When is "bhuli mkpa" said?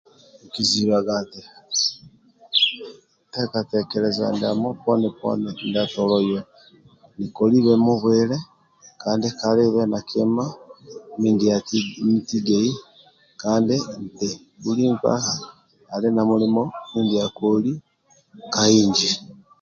14.61-15.13